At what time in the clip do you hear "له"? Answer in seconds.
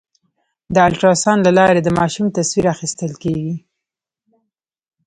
1.47-1.51